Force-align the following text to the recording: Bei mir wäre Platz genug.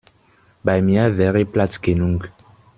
Bei 0.63 0.81
mir 0.81 1.15
wäre 1.19 1.45
Platz 1.45 1.79
genug. 1.79 2.31